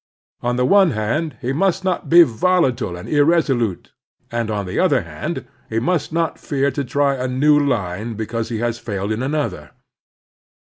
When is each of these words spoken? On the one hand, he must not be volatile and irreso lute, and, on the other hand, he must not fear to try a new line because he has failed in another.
On 0.41 0.55
the 0.55 0.65
one 0.65 0.89
hand, 0.97 1.37
he 1.41 1.53
must 1.53 1.83
not 1.83 2.09
be 2.09 2.23
volatile 2.23 2.97
and 2.97 3.07
irreso 3.07 3.55
lute, 3.55 3.91
and, 4.31 4.49
on 4.49 4.65
the 4.65 4.79
other 4.79 5.03
hand, 5.03 5.45
he 5.69 5.77
must 5.79 6.11
not 6.11 6.39
fear 6.39 6.71
to 6.71 6.83
try 6.83 7.13
a 7.13 7.27
new 7.27 7.59
line 7.59 8.15
because 8.15 8.49
he 8.49 8.57
has 8.65 8.79
failed 8.79 9.11
in 9.11 9.21
another. 9.21 9.73